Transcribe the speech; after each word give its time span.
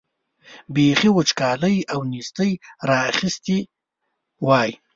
بېخي 0.73 1.09
وچکالۍ 1.17 1.75
او 1.93 1.99
نېستۍ 2.11 2.51
را 2.87 2.97
اخیستي 3.11 3.57
وای. 4.45 4.69